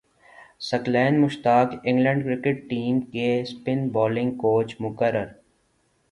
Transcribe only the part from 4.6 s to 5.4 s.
مقرر